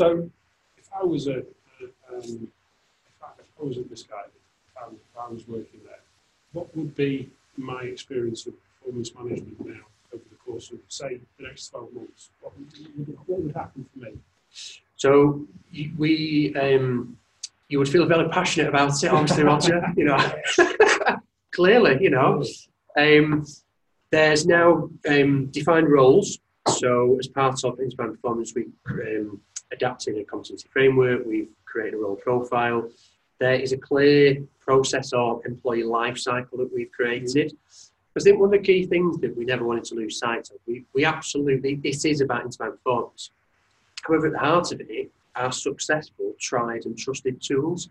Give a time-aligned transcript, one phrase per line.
[0.00, 0.30] So,
[0.78, 4.32] if I was a, a um, if, I, if I was at Missguided,
[4.66, 6.00] if I, if I was working there,
[6.52, 7.28] what would be
[7.58, 9.82] my experience of performance management now
[10.14, 12.30] over the course of, say, the next 12 months?
[12.40, 14.12] What would, what would happen for me?
[14.96, 15.44] So
[15.98, 17.18] we, um,
[17.68, 19.82] you would feel very passionate about it, obviously, Roger.
[19.98, 20.32] You know,
[21.52, 22.42] clearly, you know.
[22.96, 23.44] Um,
[24.10, 26.38] there's now um, defined roles.
[26.80, 29.38] So as part of Inspiring Performance, we um,
[29.70, 31.26] adapted a competency framework.
[31.26, 32.88] We've created a role profile.
[33.38, 37.54] There is a clear process or employee life cycle that we've created.
[38.16, 40.56] I think one of the key things that we never wanted to lose sight of,
[40.66, 43.30] we, we absolutely, this is about inspired performance.
[44.02, 47.90] However, at the heart of it are successful, tried and trusted tools.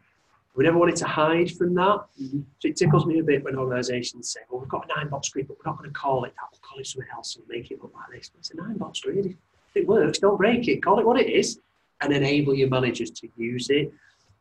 [0.55, 2.05] We never wanted to hide from that.
[2.21, 2.39] Mm-hmm.
[2.59, 5.30] So it tickles me a bit when organisations say, well, we've got a nine box
[5.30, 6.48] grid, but we're not going to call it that.
[6.52, 8.30] We'll call it something else and make it look like this.
[8.30, 9.25] But it's a nine box grid.
[9.25, 9.35] If
[9.75, 10.84] it works, don't break it.
[10.84, 11.59] Call it what it is
[12.02, 13.94] and enable your managers to use it.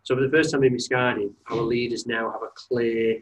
[0.03, 3.19] So for the first time in Missguided, our leaders now have a clear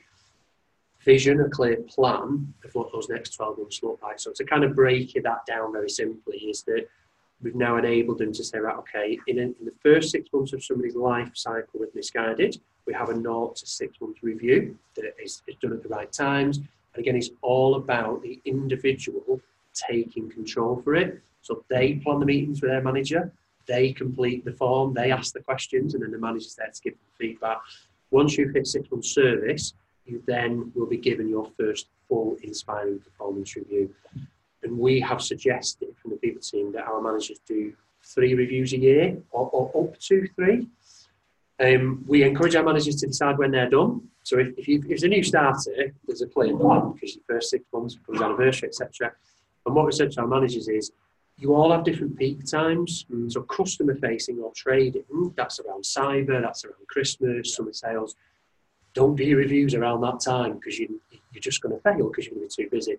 [1.04, 4.18] vision, a clear plan of what those next 12 months look like.
[4.18, 6.86] So to kind of break that down very simply is that
[7.42, 10.64] we've now enabled them to say, right, okay, in, in the first six months of
[10.64, 15.42] somebody's life cycle with Missguided, we have a naught to six month review that is,
[15.46, 16.58] is done at the right times.
[16.58, 16.66] And
[16.98, 19.40] again, it's all about the individual
[19.74, 21.20] taking control for it.
[21.42, 23.30] So they plan the meetings with their manager,
[23.66, 26.94] they complete the form, they ask the questions, and then the manager's there to give
[26.94, 27.58] them feedback.
[28.10, 29.74] Once you've hit six months service,
[30.06, 33.92] you then will be given your first full inspiring performance review.
[34.62, 35.95] And we have suggested
[36.26, 37.72] people team that our managers do
[38.04, 40.68] three reviews a year or, or up to three.
[41.58, 44.02] Um, we encourage our managers to decide when they're done.
[44.22, 47.24] So if, if, you, if it's a new starter, there's a clear plan because your
[47.28, 49.12] first six months becomes anniversary, etc.
[49.64, 50.92] And what we said to our managers is,
[51.38, 53.04] you all have different peak times.
[53.12, 53.30] Mm.
[53.30, 55.04] So customer facing or trading,
[55.36, 58.16] that's around cyber, that's around Christmas, summer sales.
[58.94, 61.00] Don't do reviews around that time because you,
[61.32, 62.96] you're just going to fail because you're going to be too busy.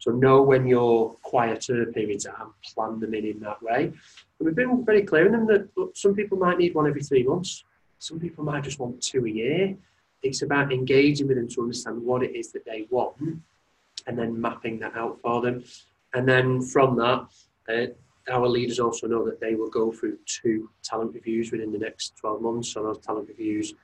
[0.00, 3.84] So know when your quieter periods are and plan them in in that way.
[3.84, 3.94] And
[4.40, 7.22] we've been very clear in them that look, some people might need one every three
[7.22, 7.64] months.
[7.98, 9.76] Some people might just want two a year.
[10.22, 13.16] It's about engaging with them to understand what it is that they want
[14.06, 15.62] and then mapping that out for them.
[16.14, 17.26] And then from that,
[17.68, 21.78] uh, our leaders also know that they will go through two talent reviews within the
[21.78, 22.72] next 12 months.
[22.72, 23.74] So those talent reviews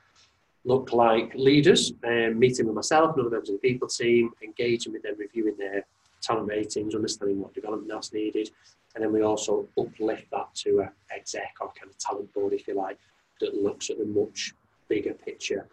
[0.65, 4.93] look like leaders um, meeting with myself and other members of the people team, engaging
[4.93, 5.85] with them, reviewing their
[6.21, 8.51] talent ratings, understanding what development that's needed,
[8.95, 12.67] and then we also uplift that to a exec or kind of talent board, if
[12.67, 12.99] you like,
[13.41, 14.55] that looks at the much
[14.89, 15.69] bigger picture.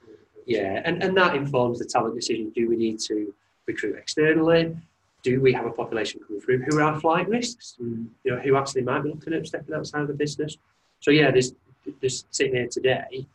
[0.45, 2.49] Yeah, and, and that informs the talent decision.
[2.49, 3.33] Do we need to
[3.65, 4.75] recruit externally?
[5.21, 6.63] Do we have a population coming through?
[6.63, 7.77] Who are our flight risks?
[7.79, 10.57] And, you know, who actually might be looking at stepping outside of the business?
[10.99, 11.53] So yeah, there's,
[12.01, 13.25] there's sitting here today,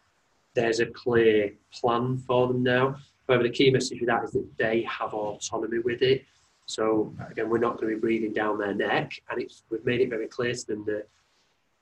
[0.55, 2.97] there's a clear plan for them now.
[3.27, 6.25] However, the key message with that is that they have autonomy with it.
[6.69, 10.03] So again, we're not going to be breathing down their neck, and it's we've made
[10.03, 11.09] it very clear to them that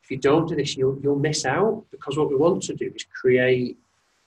[0.03, 2.93] if you don't do this, you'll you'll miss out because what we want to do
[2.95, 3.77] is create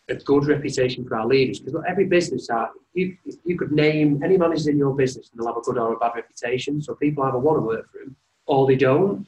[0.09, 1.59] a good reputation for our leaders.
[1.59, 3.15] Because every business, are, you
[3.45, 5.97] you could name any managers in your business, and they'll have a good or a
[5.97, 6.81] bad reputation.
[6.81, 9.25] So people either want to work for them or they don't.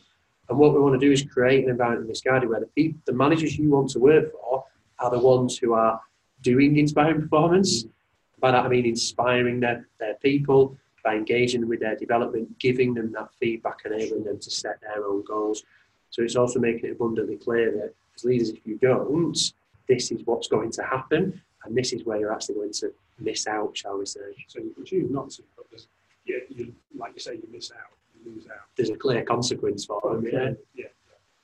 [0.50, 3.00] And what we want to do is create an environment in Missguided where the people,
[3.06, 4.66] the managers you want to work for,
[5.00, 6.02] are the ones who are
[6.41, 7.86] doing inspiring performance.
[8.41, 13.12] By that I mean inspiring their, their people, by engaging with their development, giving them
[13.13, 15.63] that feedback, enabling them to set their own goals.
[16.09, 19.38] So it's also making it abundantly clear that as leaders, if you don't,
[19.88, 23.47] this is what's going to happen, and this is where you're actually going to miss
[23.47, 24.19] out, shall we say?
[24.47, 25.85] So you can choose not to, but
[26.25, 28.66] yeah, you, like you say, you miss out, you lose out.
[28.75, 30.25] There's a clear consequence for them.
[30.25, 30.85] Yeah, yeah.